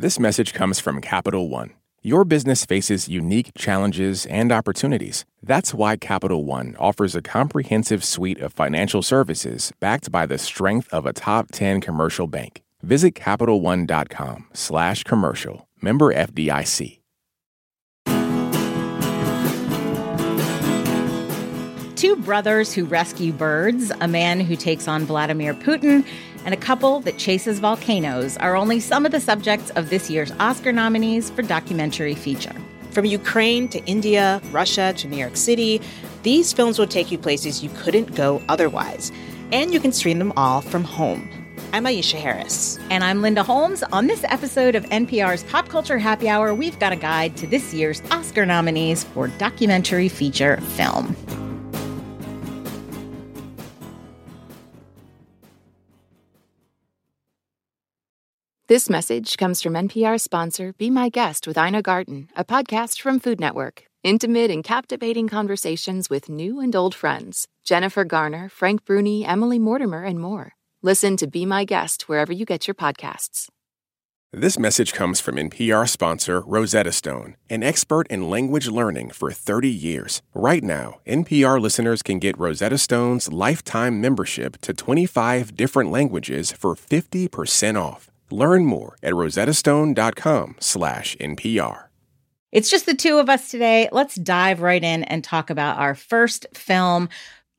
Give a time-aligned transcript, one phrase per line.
[0.00, 1.74] This message comes from Capital One.
[2.00, 5.26] Your business faces unique challenges and opportunities.
[5.42, 10.88] That's why Capital One offers a comprehensive suite of financial services backed by the strength
[10.90, 12.62] of a top 10 commercial bank.
[12.82, 15.68] Visit CapitalOne.com slash commercial.
[15.82, 17.00] Member FDIC.
[22.00, 26.06] Two brothers who rescue birds, a man who takes on Vladimir Putin,
[26.44, 30.32] and a couple that chases volcanoes are only some of the subjects of this year's
[30.40, 32.54] Oscar nominees for documentary feature.
[32.90, 35.80] From Ukraine to India, Russia to New York City,
[36.22, 39.12] these films will take you places you couldn't go otherwise.
[39.52, 41.28] And you can stream them all from home.
[41.72, 42.78] I'm Aisha Harris.
[42.90, 43.84] And I'm Linda Holmes.
[43.84, 47.72] On this episode of NPR's Pop Culture Happy Hour, we've got a guide to this
[47.72, 51.14] year's Oscar nominees for documentary feature film.
[58.70, 63.18] This message comes from NPR sponsor Be My Guest with Ina Garten, a podcast from
[63.18, 63.82] Food Network.
[64.04, 67.48] Intimate and captivating conversations with new and old friends.
[67.64, 70.52] Jennifer Garner, Frank Bruni, Emily Mortimer, and more.
[70.82, 73.48] Listen to Be My Guest wherever you get your podcasts.
[74.32, 79.68] This message comes from NPR sponsor Rosetta Stone, an expert in language learning for 30
[79.68, 80.22] years.
[80.32, 86.76] Right now, NPR listeners can get Rosetta Stone's lifetime membership to 25 different languages for
[86.76, 88.06] 50% off.
[88.32, 91.84] Learn more at rosettastone.com slash NPR.
[92.52, 93.88] It's just the two of us today.
[93.92, 97.08] Let's dive right in and talk about our first film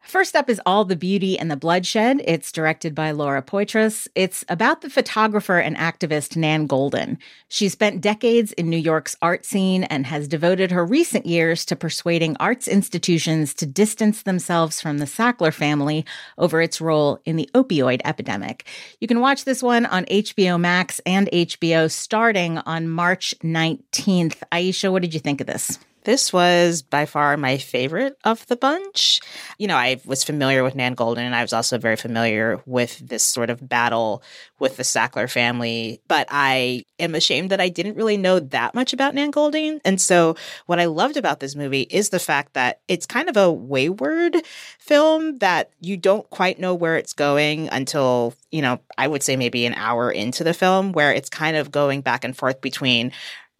[0.03, 2.21] First up is All the Beauty and the Bloodshed.
[2.25, 4.07] It's directed by Laura Poitras.
[4.15, 7.17] It's about the photographer and activist Nan Goldin.
[7.47, 11.75] She spent decades in New York's art scene and has devoted her recent years to
[11.75, 16.03] persuading arts institutions to distance themselves from the Sackler family
[16.37, 18.65] over its role in the opioid epidemic.
[18.99, 24.37] You can watch this one on HBO Max and HBO starting on March 19th.
[24.51, 25.77] Aisha, what did you think of this?
[26.03, 29.21] This was by far my favorite of the bunch.
[29.57, 32.97] You know, I was familiar with Nan Goldin, and I was also very familiar with
[32.99, 34.23] this sort of battle
[34.59, 36.01] with the Sackler family.
[36.07, 39.79] But I am ashamed that I didn't really know that much about Nan Goldin.
[39.85, 43.37] And so, what I loved about this movie is the fact that it's kind of
[43.37, 44.37] a wayward
[44.79, 49.35] film that you don't quite know where it's going until, you know, I would say
[49.35, 53.11] maybe an hour into the film, where it's kind of going back and forth between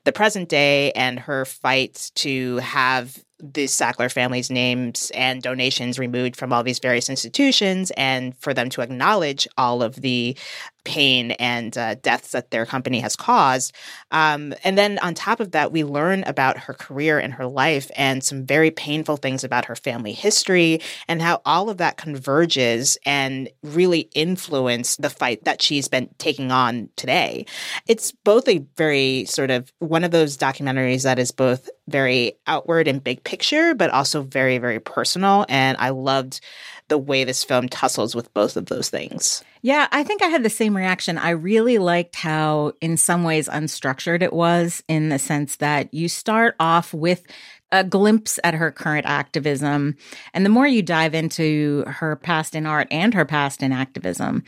[0.04, 6.36] the present day and her fight to have the Sackler family's names and donations removed
[6.36, 10.38] from all these various institutions and for them to acknowledge all of the
[10.84, 13.74] pain and uh, deaths that their company has caused.
[14.12, 17.90] Um, and then on top of that, we learn about her career and her life
[17.96, 22.98] and some very painful things about her family history and how all of that converges
[23.06, 27.46] and really influence the fight that she's been taking on today.
[27.88, 32.88] It's both a very sort of one of those documentaries that is both very outward
[32.88, 35.46] and big picture, but also very, very personal.
[35.50, 36.40] And I loved
[36.88, 39.44] the way this film tussles with both of those things.
[39.64, 41.20] Yeah, I think I had the same reaction.
[41.20, 46.10] I really liked how, in some ways, unstructured it was, in the sense that you
[46.10, 47.24] start off with
[47.72, 49.96] a glimpse at her current activism.
[50.34, 54.44] And the more you dive into her past in art and her past in activism,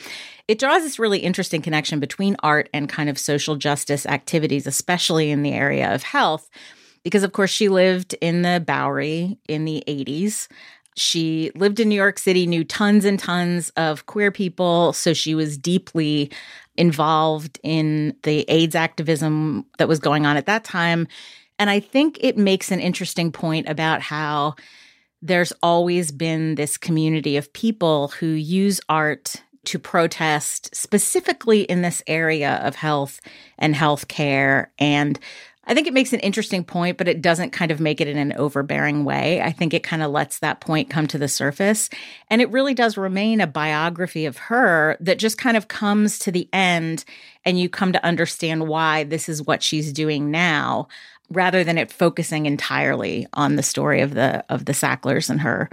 [0.47, 5.29] it draws this really interesting connection between art and kind of social justice activities, especially
[5.29, 6.49] in the area of health.
[7.03, 10.47] Because, of course, she lived in the Bowery in the 80s.
[10.95, 14.93] She lived in New York City, knew tons and tons of queer people.
[14.93, 16.31] So she was deeply
[16.75, 21.07] involved in the AIDS activism that was going on at that time.
[21.59, 24.55] And I think it makes an interesting point about how
[25.21, 32.03] there's always been this community of people who use art to protest specifically in this
[32.07, 33.21] area of health
[33.57, 35.19] and healthcare and
[35.65, 38.17] I think it makes an interesting point, but it doesn't kind of make it in
[38.17, 39.41] an overbearing way.
[39.41, 41.89] I think it kind of lets that point come to the surface.
[42.29, 46.31] And it really does remain a biography of her that just kind of comes to
[46.31, 47.05] the end
[47.45, 50.87] and you come to understand why this is what she's doing now
[51.29, 55.69] rather than it focusing entirely on the story of the of the Sacklers and her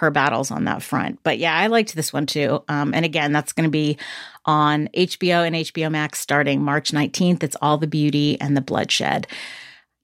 [0.00, 1.20] her battles on that front.
[1.22, 2.64] But yeah, I liked this one too.
[2.68, 3.98] Um, and again, that's going to be
[4.46, 7.42] on HBO and HBO Max starting March 19th.
[7.42, 9.26] It's All the Beauty and the Bloodshed.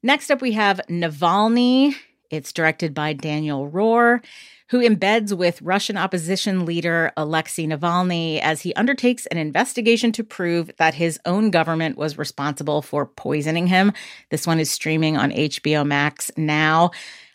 [0.02, 1.94] Next up, we have Navalny.
[2.30, 4.22] It's directed by Daniel Roher,
[4.68, 10.70] who embeds with Russian opposition leader Alexei Navalny as he undertakes an investigation to prove
[10.78, 13.92] that his own government was responsible for poisoning him.
[14.30, 16.90] This one is streaming on HBO Max now.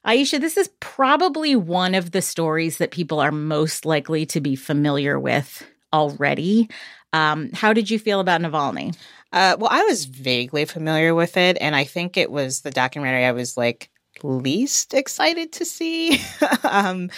[0.06, 4.56] Aisha, this is probably one of the stories that people are most likely to be
[4.56, 6.70] familiar with already.
[7.14, 8.96] Um, how did you feel about Navalny?
[9.32, 13.26] Uh, well, I was vaguely familiar with it, and I think it was the documentary
[13.26, 13.90] I was like
[14.24, 16.22] least excited to see.
[16.64, 17.10] um,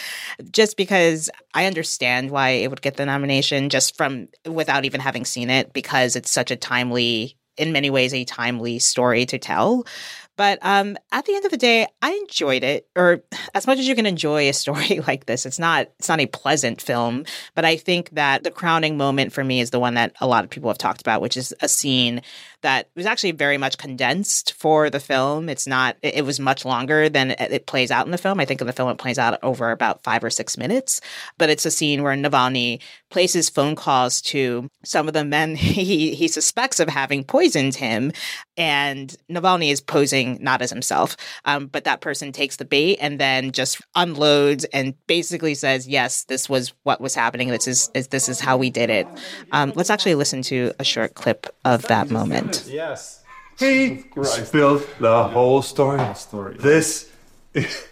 [0.51, 5.25] just because I understand why it would get the nomination just from without even having
[5.25, 9.85] seen it, because it's such a timely, in many ways, a timely story to tell.
[10.35, 13.87] But um, at the end of the day, I enjoyed it, or as much as
[13.87, 15.45] you can enjoy a story like this.
[15.45, 17.25] It's not it's not a pleasant film,
[17.55, 20.43] but I think that the crowning moment for me is the one that a lot
[20.43, 22.21] of people have talked about, which is a scene
[22.63, 25.49] that was actually very much condensed for the film.
[25.49, 28.39] It's not, it, was much longer than it, plays out in the film.
[28.39, 30.99] I think in the film it plays out over about five or six minutes,
[31.37, 32.81] but it's a scene where Navalny
[33.11, 38.11] places phone calls to some of the men he, he suspects of having poisoned him.
[38.57, 41.15] And Navalny is posing not as himself,
[41.45, 46.23] um, but that person takes the bait and then just unloads and basically says, "Yes,
[46.25, 47.49] this was what was happening.
[47.49, 49.07] This is, this is how we did it."
[49.51, 52.65] Um, let's actually listen to a short clip of that moment.
[52.67, 53.23] Yes.
[53.59, 56.01] He spilled the whole story.
[56.15, 56.55] story.
[56.57, 57.11] This
[57.53, 57.87] is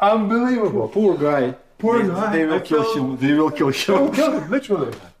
[0.00, 0.88] unbelievable.
[0.88, 1.54] Poor guy.
[1.78, 2.32] Poor they, guy.
[2.32, 3.16] They will kill him.
[3.16, 4.12] They will kill him.
[4.12, 4.92] kill him, literally.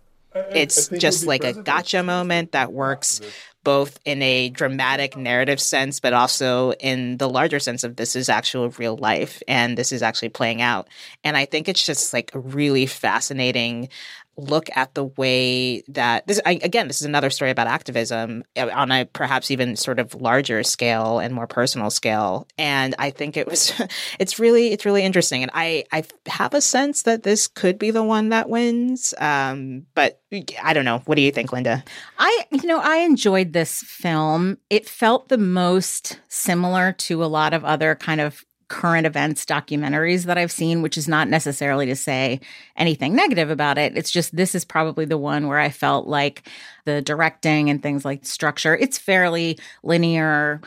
[0.52, 3.20] It's just like a gotcha moment that works
[3.62, 8.28] both in a dramatic narrative sense, but also in the larger sense of this is
[8.28, 10.88] actual real life and this is actually playing out.
[11.24, 13.88] And I think it's just like a really fascinating
[14.36, 18.68] look at the way that this I, again this is another story about activism uh,
[18.72, 22.46] on a perhaps even sort of larger scale and more personal scale.
[22.58, 23.72] And i think it was
[24.18, 25.42] it's really it's really interesting.
[25.42, 29.14] And i i have a sense that this could be the one that wins.
[29.18, 30.20] Um but
[30.62, 31.02] i don't know.
[31.06, 31.82] What do you think linda?
[32.18, 34.58] I you know i enjoyed this film.
[34.70, 40.24] It felt the most similar to a lot of other kind of current events documentaries
[40.24, 42.40] that I've seen, which is not necessarily to say
[42.76, 43.96] anything negative about it.
[43.96, 46.48] It's just this is probably the one where I felt like
[46.84, 50.60] the directing and things like structure, it's fairly linear.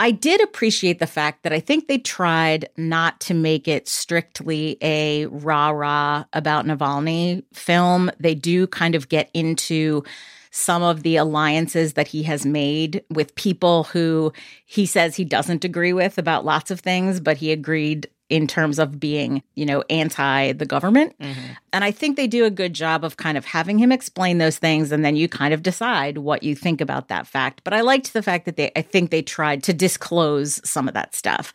[0.00, 4.78] I did appreciate the fact that I think they tried not to make it strictly
[4.80, 8.10] a rah rah about Navalny film.
[8.20, 10.04] They do kind of get into
[10.50, 14.32] some of the alliances that he has made with people who
[14.64, 18.78] he says he doesn't agree with about lots of things, but he agreed in terms
[18.78, 21.18] of being, you know, anti the government.
[21.18, 21.52] Mm-hmm.
[21.72, 24.58] And I think they do a good job of kind of having him explain those
[24.58, 27.62] things and then you kind of decide what you think about that fact.
[27.64, 30.94] But I liked the fact that they I think they tried to disclose some of
[30.94, 31.52] that stuff.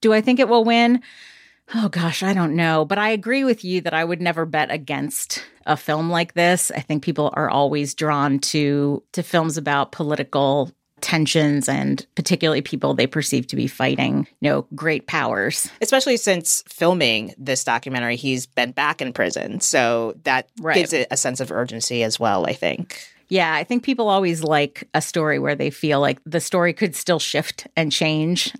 [0.00, 1.02] Do I think it will win?
[1.74, 4.70] Oh gosh, I don't know, but I agree with you that I would never bet
[4.70, 6.70] against a film like this.
[6.70, 10.70] I think people are always drawn to to films about political
[11.00, 15.70] tensions and particularly people they perceive to be fighting, you know, great powers.
[15.80, 19.60] Especially since filming this documentary, he's been back in prison.
[19.60, 20.74] So that right.
[20.74, 22.98] gives it a sense of urgency as well, I think.
[23.28, 26.94] Yeah, I think people always like a story where they feel like the story could
[26.94, 28.54] still shift and change.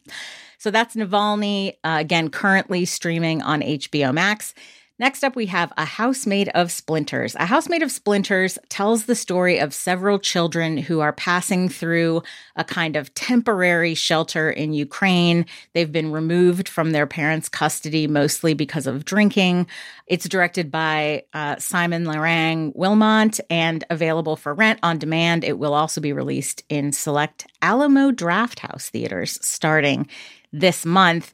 [0.58, 4.54] So that's Navalny, uh, again, currently streaming on HBO Max.
[4.98, 7.34] Next up, we have A House Made of Splinters.
[7.34, 12.22] A House Made of Splinters tells the story of several children who are passing through
[12.56, 15.44] a kind of temporary shelter in Ukraine.
[15.74, 19.66] They've been removed from their parents' custody mostly because of drinking.
[20.06, 25.44] It's directed by uh, Simon Lereng Wilmont and available for rent on demand.
[25.44, 30.08] It will also be released in select Alamo Drafthouse theaters starting
[30.52, 31.32] this month.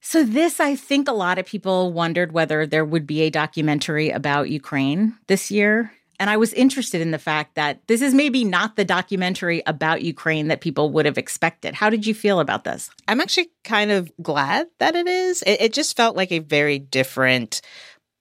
[0.00, 4.10] So, this, I think a lot of people wondered whether there would be a documentary
[4.10, 5.92] about Ukraine this year.
[6.18, 10.02] And I was interested in the fact that this is maybe not the documentary about
[10.02, 11.74] Ukraine that people would have expected.
[11.74, 12.90] How did you feel about this?
[13.08, 15.40] I'm actually kind of glad that it is.
[15.42, 17.62] It, it just felt like a very different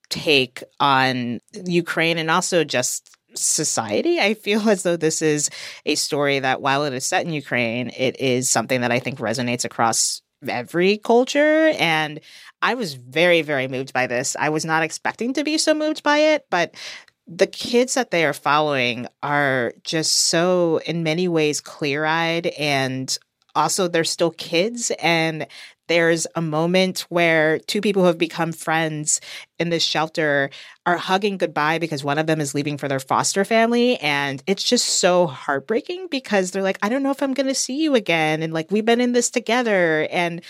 [0.10, 4.20] take on Ukraine and also just society.
[4.20, 5.50] I feel as though this is
[5.86, 9.20] a story that, while it is set in Ukraine, it is something that I think
[9.20, 11.74] resonates across every culture.
[11.80, 12.20] And
[12.62, 14.36] I was very, very moved by this.
[14.40, 16.76] I was not expecting to be so moved by it, but
[17.28, 23.18] the kids that they are following are just so, in many ways, clear eyed and
[23.60, 25.46] also they're still kids and
[25.90, 29.20] there's a moment where two people who have become friends
[29.58, 30.52] in this shelter
[30.86, 33.98] are hugging goodbye because one of them is leaving for their foster family.
[33.98, 37.56] And it's just so heartbreaking because they're like, I don't know if I'm going to
[37.56, 38.44] see you again.
[38.44, 40.08] And like, we've been in this together.
[40.12, 40.42] And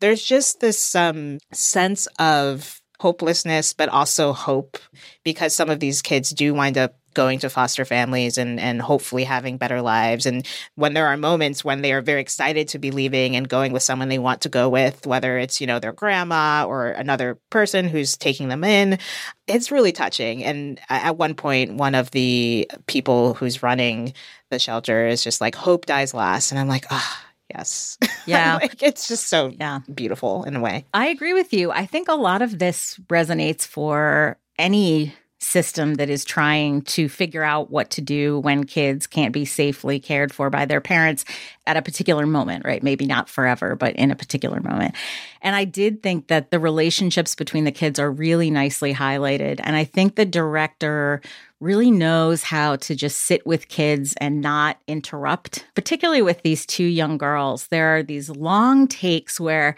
[0.00, 4.78] there's just this um, sense of hopelessness, but also hope
[5.24, 9.24] because some of these kids do wind up going to foster families and and hopefully
[9.24, 10.46] having better lives and
[10.76, 13.82] when there are moments when they are very excited to be leaving and going with
[13.82, 17.88] someone they want to go with whether it's you know their grandma or another person
[17.88, 18.98] who's taking them in
[19.46, 24.12] it's really touching and at one point one of the people who's running
[24.50, 27.96] the shelter is just like hope dies last and i'm like ah oh, yes
[28.26, 28.56] Yeah.
[28.56, 29.80] like it's just so Yeah.
[29.94, 31.70] beautiful in a way I agree with you.
[31.70, 37.42] I think a lot of this resonates for any system that is trying to figure
[37.42, 41.24] out what to do when kids can't be safely cared for by their parents
[41.66, 42.82] at a particular moment, right?
[42.82, 44.94] Maybe not forever, but in a particular moment.
[45.42, 49.60] And I did think that the relationships between the kids are really nicely highlighted.
[49.62, 51.20] And I think the director
[51.60, 56.84] really knows how to just sit with kids and not interrupt, particularly with these two
[56.84, 57.66] young girls.
[57.68, 59.76] There are these long takes where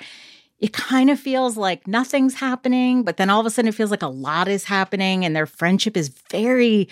[0.60, 3.90] it kind of feels like nothing's happening, but then all of a sudden it feels
[3.90, 6.88] like a lot is happening, and their friendship is very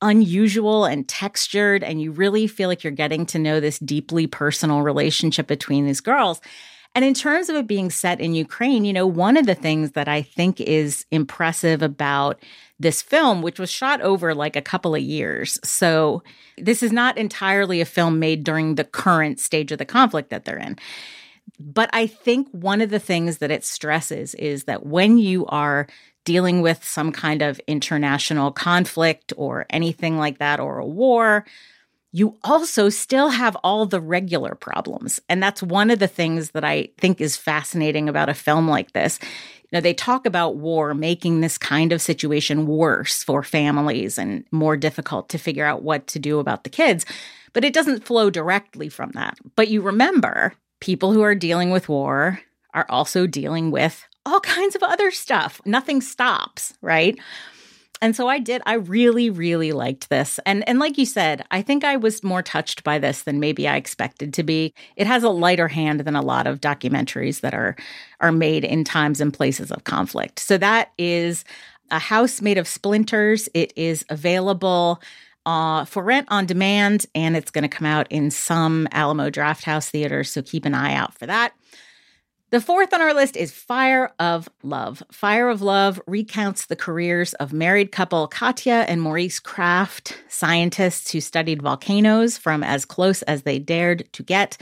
[0.00, 1.84] unusual and textured.
[1.84, 6.00] And you really feel like you're getting to know this deeply personal relationship between these
[6.00, 6.40] girls.
[6.94, 9.92] And in terms of it being set in Ukraine, you know, one of the things
[9.92, 12.42] that I think is impressive about
[12.78, 15.58] this film, which was shot over like a couple of years.
[15.64, 16.22] So
[16.58, 20.44] this is not entirely a film made during the current stage of the conflict that
[20.44, 20.78] they're in.
[21.58, 25.86] But I think one of the things that it stresses is that when you are
[26.24, 31.44] dealing with some kind of international conflict or anything like that, or a war,
[32.12, 35.18] you also still have all the regular problems.
[35.28, 38.92] And that's one of the things that I think is fascinating about a film like
[38.92, 39.18] this.
[39.22, 44.44] You know, they talk about war making this kind of situation worse for families and
[44.52, 47.06] more difficult to figure out what to do about the kids,
[47.54, 49.38] but it doesn't flow directly from that.
[49.56, 52.40] But you remember people who are dealing with war
[52.74, 55.60] are also dealing with all kinds of other stuff.
[55.64, 57.16] Nothing stops, right?
[58.00, 60.40] And so I did I really really liked this.
[60.44, 63.68] And and like you said, I think I was more touched by this than maybe
[63.68, 64.74] I expected to be.
[64.96, 67.76] It has a lighter hand than a lot of documentaries that are
[68.18, 70.40] are made in times and places of conflict.
[70.40, 71.44] So that is
[71.92, 73.48] a house made of splinters.
[73.54, 75.00] It is available
[75.46, 79.88] uh, for rent on demand, and it's going to come out in some Alamo Drafthouse
[79.90, 80.30] theaters.
[80.30, 81.52] So keep an eye out for that.
[82.50, 85.02] The fourth on our list is Fire of Love.
[85.10, 91.22] Fire of Love recounts the careers of married couple Katya and Maurice Krafft, scientists who
[91.22, 94.58] studied volcanoes from as close as they dared to get,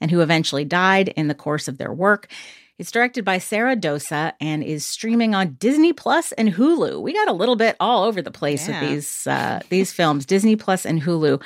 [0.00, 2.28] and who eventually died in the course of their work.
[2.78, 7.00] It's directed by Sara Dosa and is streaming on Disney Plus and Hulu.
[7.00, 8.80] We got a little bit all over the place Yeah.
[8.80, 11.42] with these uh, these films, Disney Plus and Hulu.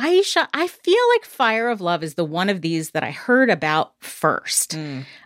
[0.00, 3.50] Aisha, I feel like Fire of Love is the one of these that I heard
[3.50, 4.74] about first.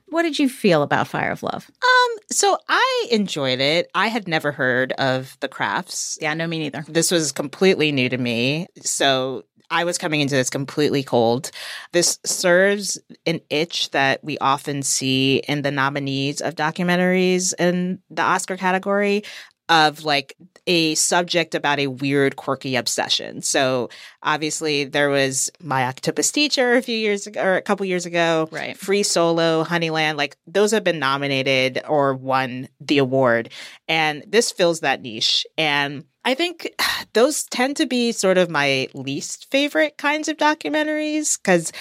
[0.06, 1.70] What did you feel about Fire of Love?
[1.80, 3.88] Um, so I enjoyed it.
[3.94, 6.18] I had never heard of the Kraffts.
[6.20, 6.84] Yeah, no, me neither.
[6.88, 8.66] This was completely new to me.
[8.82, 11.50] So I was coming into this completely cold.
[11.92, 18.23] This serves an itch that we often see in the nominees of documentaries in the
[18.23, 19.25] Oscar category
[19.68, 23.42] of like a subject about a weird, quirky obsession.
[23.42, 23.88] So
[24.23, 28.49] obviously there was My Octopus Teacher a few years ago or a couple years ago.
[28.50, 28.76] Right.
[28.76, 33.50] Free Solo, Honeyland, like those have been nominated or won the award.
[33.88, 35.47] And this fills that niche.
[35.56, 36.71] And I think
[37.12, 41.73] those tend to be sort of my least favorite kinds of documentaries because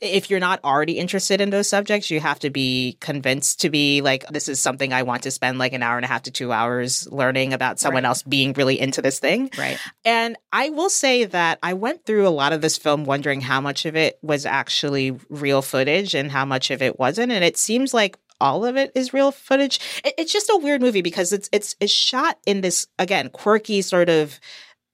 [0.00, 4.00] if you're not already interested in those subjects, you have to be convinced to be
[4.00, 6.32] like, this is something I want to spend like an hour and a half to
[6.32, 8.08] two hours learning about someone Right.
[8.08, 9.48] else being really into this thing.
[9.56, 9.78] Right.
[10.04, 13.60] And I will say that I went through a lot of this film wondering how
[13.60, 17.30] much of it was actually real footage and how much of it wasn't.
[17.30, 19.78] And it seems like all of it is real footage.
[20.04, 23.80] It- it's just a weird movie because it's it's it's shot in this again quirky
[23.82, 24.38] sort of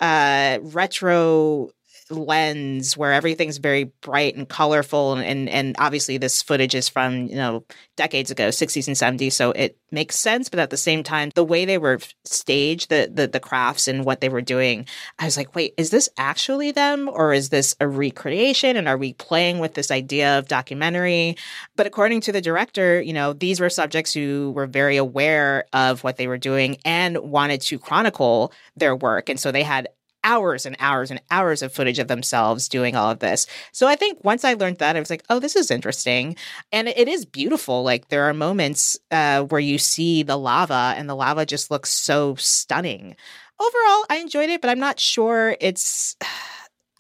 [0.00, 1.70] uh retro
[2.10, 7.26] lens where everything's very bright and colorful and, and and obviously this footage is from
[7.26, 7.64] you know
[7.96, 11.44] decades ago 60s and 70s so it makes sense but at the same time the
[11.44, 14.86] way they were staged the the, the Kraffts and what they were doing
[15.18, 18.96] i was like wait is this actually them or is this a recreation and are
[18.96, 21.36] we playing with this idea of documentary?
[21.76, 26.04] But according to the director you know these were subjects who were very aware of
[26.04, 29.88] what they were doing and wanted to chronicle their work and so they had
[30.28, 33.46] hours and hours and hours of footage of themselves doing all of this.
[33.72, 36.36] So I think once I learned that, I was like, oh, this is interesting.
[36.70, 37.82] And it is beautiful.
[37.82, 41.90] Like there are moments uh, where you see the lava and the lava just looks
[41.90, 43.16] so stunning.
[43.58, 46.16] Overall, I enjoyed it, but I'm not sure it's.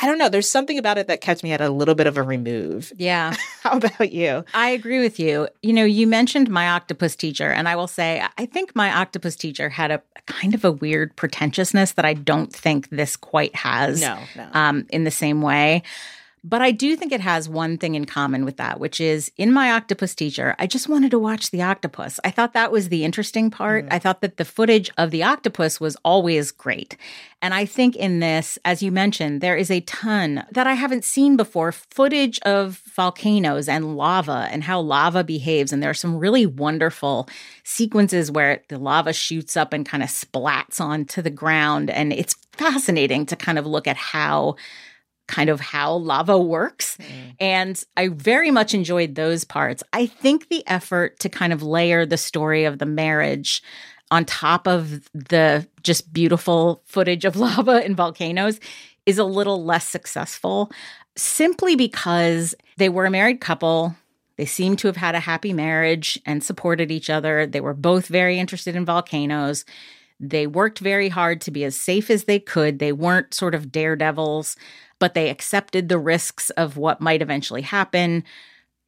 [0.00, 0.28] I don't know.
[0.28, 2.92] There's something about it that kept me at a little bit of a remove.
[2.96, 3.34] Yeah.
[3.62, 4.44] How about you?
[4.54, 5.48] I agree with you.
[5.62, 9.34] You know, you mentioned my octopus teacher, and I will say, I think my octopus
[9.34, 13.54] teacher had a, a kind of a weird pretentiousness that I don't think this quite
[13.56, 14.48] has No, no.
[14.52, 15.82] um, in the same way.
[16.44, 19.52] But I do think it has one thing in common with that, which is in
[19.52, 22.20] my octopus teacher, I just wanted to watch the octopus.
[22.24, 23.86] I thought that was the interesting part.
[23.86, 23.92] Mm.
[23.92, 26.96] I thought that the footage of the octopus was always great.
[27.40, 31.04] And I think in this, as you mentioned, there is a ton that I haven't
[31.04, 35.72] seen before footage of volcanoes and lava and how lava behaves.
[35.72, 37.28] And there are some really wonderful
[37.62, 41.90] sequences where the lava shoots up and kind of splats onto the ground.
[41.90, 44.56] And it's fascinating to kind of look at how
[45.28, 46.96] kind of how lava works.
[46.96, 47.34] Mm.
[47.38, 49.82] And I very much enjoyed those parts.
[49.92, 53.62] I think the effort to kind of layer the story of the marriage
[54.10, 58.58] on top of the just beautiful footage of lava and volcanoes
[59.06, 60.70] is a little less successful
[61.16, 63.94] simply because they were a married couple.
[64.36, 67.46] They seem to have had a happy marriage and supported each other.
[67.46, 69.64] They were both very interested in volcanoes.
[70.20, 72.78] They worked very hard to be as safe as they could.
[72.78, 74.56] They weren't sort of daredevils,
[74.98, 78.24] but they accepted the risks of what might eventually happen.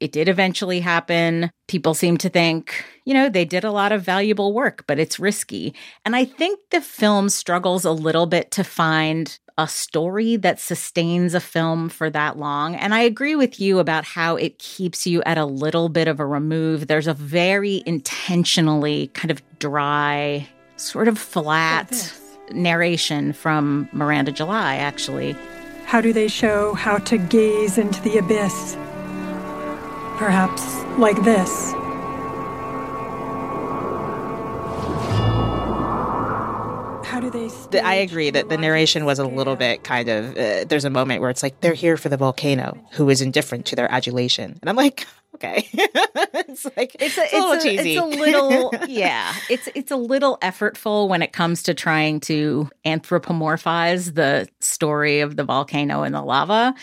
[0.01, 1.51] It did eventually happen.
[1.69, 5.21] People seem to think, you know, they did a lot of valuable work, but it's
[5.21, 5.75] risky.
[6.07, 11.35] And I think the film struggles a little bit to find a story that sustains
[11.35, 12.75] a film for that long.
[12.75, 16.19] And I agree with you about how it keeps you at a little bit of
[16.19, 16.87] a remove.
[16.87, 20.49] There's a very intentionally kind of dry,
[20.81, 22.13] sort of flat
[22.51, 25.37] narration from Miranda July, actually.
[25.85, 28.77] How do they show how to gaze into the abyss?
[30.19, 31.75] Perhaps like this.
[37.75, 40.37] I agree that the narration was a little bit kind of.
[40.37, 43.67] Uh, there's a moment where it's like they're here for the volcano, who is indifferent
[43.67, 47.97] to their adulation, and I'm like, okay, it's like it's a, little cheesy.
[47.97, 49.35] It's a little, yeah.
[49.49, 55.37] It's it's a little effortful when it comes to trying to anthropomorphize the story of
[55.37, 56.75] the volcano and the lava.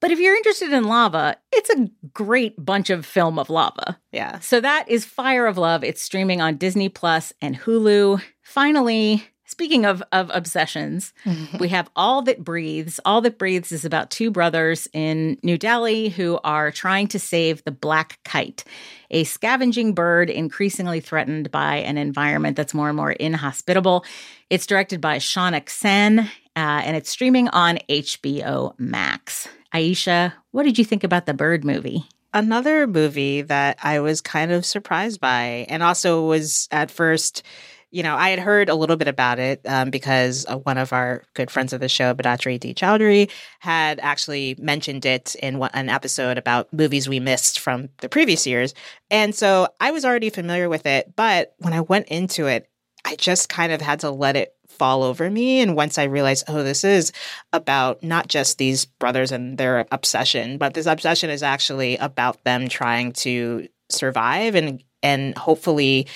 [0.00, 3.98] But if you're interested in lava, it's a great bunch of film of lava.
[4.12, 4.38] yeah.
[4.38, 5.82] So that is Fire of Love.
[5.82, 8.22] It's streaming on Disney Plus and Hulu.
[8.42, 9.24] Finally,
[9.58, 11.12] speaking of, of obsessions,
[11.58, 13.00] we have All That Breathes.
[13.04, 17.64] All That Breathes is about two brothers in New Delhi who are trying to save
[17.64, 18.62] the black kite,
[19.10, 24.04] a scavenging bird increasingly threatened by an environment that's more and more inhospitable.
[24.48, 29.48] It's directed by Shaunak Sen, uh, and it's streaming on HBO Max.
[29.74, 32.04] Aisha, what did you think about the bird movie?
[32.32, 37.42] Another movie that I was kind of surprised by, and also was at first,
[37.90, 40.92] you know, I had heard a little bit about it um, because uh, one of
[40.92, 42.74] our good friends of the show, Bedatri D.
[42.74, 48.08] Choudhury, had actually mentioned it in one, an episode about movies we missed from the
[48.08, 48.74] previous years.
[49.10, 51.14] And so I was already familiar with it.
[51.16, 52.68] But when I went into it,
[53.04, 55.60] I just kind of had to let it fall over me.
[55.60, 57.12] And once I realized, oh, this is
[57.52, 62.68] about not just these brothers and their obsession, but this obsession is actually about them
[62.68, 66.08] trying to survive and and hopefully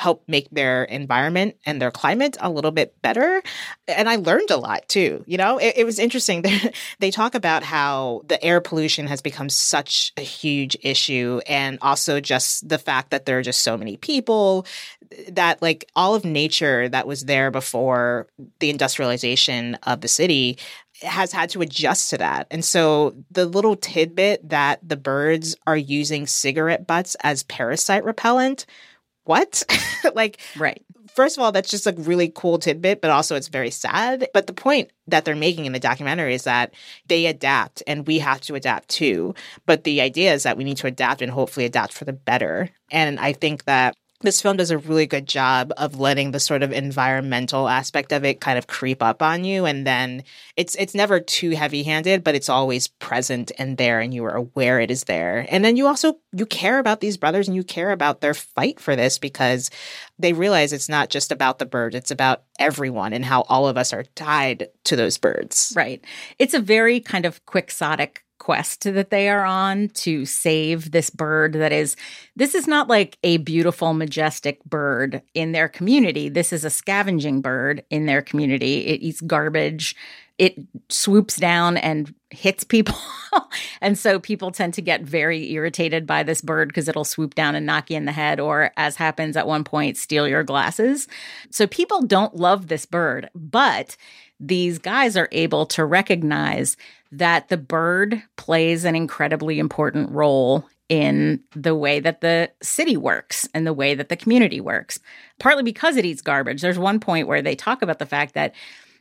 [0.00, 3.42] help make their environment and their climate a little bit better.
[3.86, 5.22] And I learned a lot too.
[5.26, 6.42] You know, it, it was interesting.
[7.00, 12.18] they talk about how the air pollution has become such a huge issue, and also
[12.18, 14.64] just the fact that there are just so many people
[15.28, 18.26] that like all of nature that was there before
[18.58, 20.56] the industrialization of the city
[21.02, 22.46] has had to adjust to that.
[22.50, 28.64] And so the little tidbit that the birds are using cigarette butts as parasite repellent,
[29.30, 29.62] what?
[30.14, 30.82] like Right.
[31.14, 34.28] first of all, that's just a really cool tidbit, but also it's very sad.
[34.34, 36.74] But the point that they're making in the documentary is that
[37.06, 39.34] they adapt and we have to adapt too.
[39.66, 42.70] But the idea is that we need to adapt and hopefully adapt for the better.
[42.90, 46.62] And I think that this film does a really good job of letting the sort
[46.62, 49.64] of environmental aspect of it kind of creep up on you.
[49.64, 50.24] And then
[50.56, 54.80] it's it's never too heavy-handed but it's always present and there and you are aware
[54.80, 55.46] it is there.
[55.48, 58.78] And then you also you care about these brothers and you care about their fight
[58.78, 59.70] for this because
[60.18, 63.78] they realize it's not just about the bird it's about everyone and how all of
[63.78, 65.72] us are tied to those birds.
[65.74, 66.04] Right.
[66.38, 71.52] It's a very kind of quixotic quest that they are on to save this bird
[71.52, 71.94] that is
[72.34, 76.28] this is not like a beautiful majestic bird in their community.
[76.28, 78.86] This is a scavenging bird in their community.
[78.86, 79.94] It eats garbage
[80.40, 80.54] it
[80.88, 82.96] swoops down and hits people.
[83.82, 87.54] and so people tend to get very irritated by this bird because it'll swoop down
[87.54, 91.08] and knock you in the head, or as happens at one point, steal your glasses.
[91.50, 93.98] So people don't love this bird, but
[94.40, 96.78] these guys are able to recognize
[97.12, 103.46] that the bird plays an incredibly important role in the way that the city works
[103.52, 105.00] and the way that the community works,
[105.38, 106.62] partly because it eats garbage.
[106.62, 108.54] There's one point where they talk about the fact that,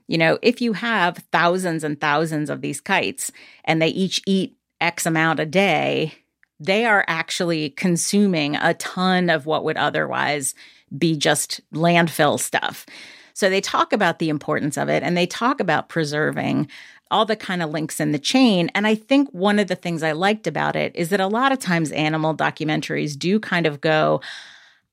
[0.09, 3.31] you know, if you have thousands and thousands of these kites
[3.63, 6.15] and they each eat X amount a day,
[6.59, 10.55] they are actually consuming a ton of what would otherwise
[10.97, 12.87] be just landfill stuff.
[13.35, 16.67] So they talk about the importance of it and they talk about preserving
[17.11, 18.71] all the kind of links in the chain.
[18.73, 21.51] And I think one of the things I liked about it is that a lot
[21.51, 24.21] of times animal documentaries do kind of go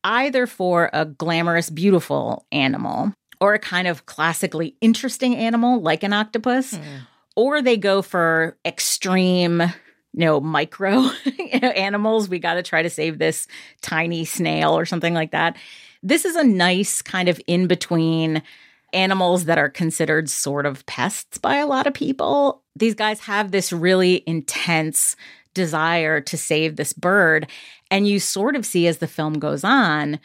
[0.04, 6.12] either for a glamorous, beautiful animal or a kind of classically interesting animal like an
[6.12, 6.82] octopus, mm.
[7.36, 9.62] or they go for extreme
[10.16, 11.10] you know, micro
[11.52, 12.28] animals.
[12.28, 13.46] We got to try to save this
[13.82, 15.56] tiny snail or something like that.
[16.02, 18.42] This is a nice kind of in between
[18.92, 22.62] animals that are considered sort of pests by a lot of people.
[22.74, 25.16] These guys have this really intense
[25.52, 27.46] desire to save this bird.
[27.90, 30.18] And you sort of see as the film goes on,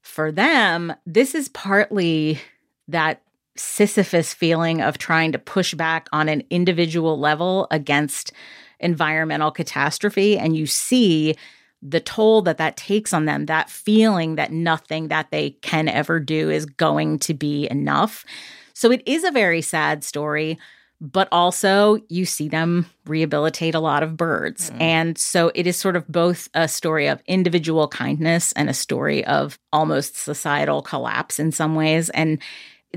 [0.00, 2.40] for them, this is partly
[2.88, 3.22] that
[3.56, 8.32] Sisyphus feeling of trying to push back on an individual level against
[8.80, 10.36] environmental catastrophe.
[10.36, 11.36] And you see
[11.80, 16.18] the toll that that takes on them, that feeling that nothing that they can ever
[16.18, 18.24] do is going to be enough.
[18.72, 20.58] So it is a very sad story,
[21.00, 24.70] but also you see them rehabilitate a lot of birds.
[24.70, 24.80] Mm.
[24.80, 29.24] And so it is sort of both a story of individual kindness and a story
[29.26, 32.08] of almost societal collapse in some ways.
[32.10, 32.40] And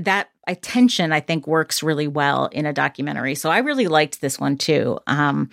[0.04, 3.34] that attention, I think, works really well in a documentary.
[3.34, 4.98] So I really liked this one too.
[5.06, 5.50] Um,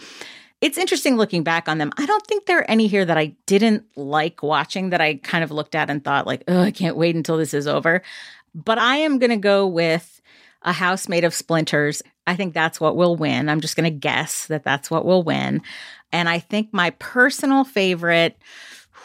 [0.62, 1.92] it's interesting looking back on them.
[1.98, 5.44] I don't think there are any here that I didn't like watching that I kind
[5.44, 8.02] of looked at and thought, like, oh, I can't wait until this is over.
[8.56, 10.22] But I am going to go with
[10.64, 12.02] A House Made of Splinters.
[12.26, 13.50] I think that's what will win.
[13.50, 15.62] I'm just going to guess that that's what will win.
[16.12, 18.38] And I think my personal favorite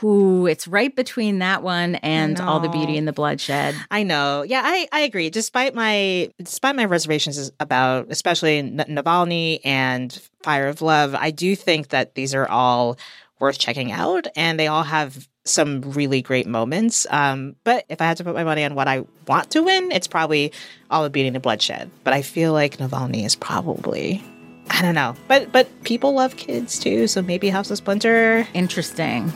[0.00, 3.74] who it's right between that one and all the beauty and the bloodshed.
[3.90, 4.42] I know.
[4.42, 5.28] Yeah, I, I agree.
[5.28, 10.10] Despite my despite my reservations about especially Navalny and
[10.42, 12.98] Fire of Love, I do think that these are all
[13.40, 17.06] worth checking out and they all have some really great moments.
[17.10, 19.92] Um, but if I had to put my money on what I want to win,
[19.92, 20.52] it's probably
[20.90, 21.90] all the beauty and the bloodshed.
[22.04, 24.24] But I feel like Navalny is probably
[24.70, 25.14] I don't know.
[25.28, 28.46] But but people love kids too, so maybe House of Splinter.
[28.54, 29.30] Interesting.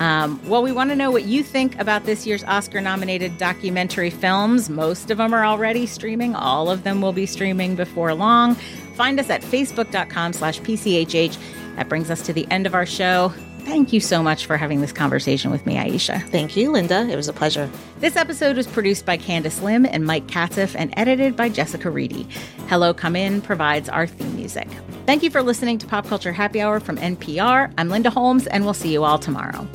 [0.00, 4.10] Um, well, we want to know what you think about this year's Oscar nominated documentary
[4.10, 4.70] films.
[4.70, 8.54] Most of them are already streaming, all of them will be streaming before long.
[8.94, 11.36] Find us at facebook.com slash PCHH.
[11.76, 13.32] That brings us to the end of our show.
[13.60, 16.26] Thank you so much for having this conversation with me, Aisha.
[16.30, 17.06] Thank you, Linda.
[17.08, 17.70] It was a pleasure.
[17.98, 22.26] This episode was produced by Candice Lim and Mike Katzif and edited by Jessica Reedy.
[22.68, 24.66] Hello Come In provides our theme music.
[25.06, 27.72] Thank you for listening to Pop Culture Happy Hour from NPR.
[27.76, 29.68] I'm Linda Holmes, and we'll see you all tomorrow.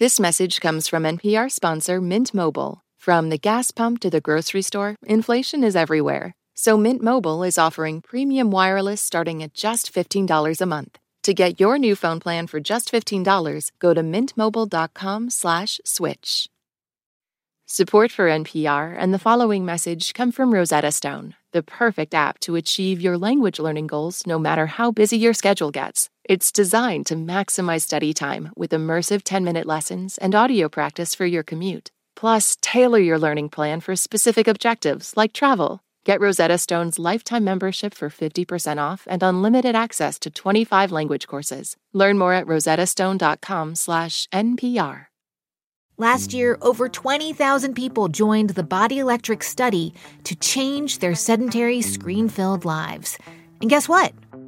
[0.00, 2.80] This message comes from NPR sponsor Mint Mobile.
[2.96, 6.32] From the gas pump to the grocery store, inflation is everywhere.
[6.54, 10.98] So Mint Mobile is offering premium wireless starting at just $15 a month.
[11.24, 16.46] To get your new phone plan for just $15, go to mintmobile.com/switch.
[17.66, 22.56] Support for NPR and the following message come from Rosetta Stone, the perfect app to
[22.56, 26.08] achieve your language learning goals no matter how busy your schedule gets.
[26.30, 31.26] It's designed to maximize study time with immersive 10 minute lessons and audio practice for
[31.26, 31.90] your commute.
[32.14, 35.80] Plus, tailor your learning plan for specific objectives like travel.
[36.04, 41.76] Get Rosetta Stone's lifetime membership for 50% off and unlimited access to 25 language courses.
[41.92, 45.06] Learn more at rosettastone.com/npr.
[45.98, 52.64] Last year, over 20,000 people joined the Body Electric study to change their sedentary, screen-filled
[52.64, 53.18] lives.
[53.60, 54.12] And guess what?